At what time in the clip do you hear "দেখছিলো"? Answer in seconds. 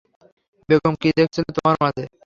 1.17-1.49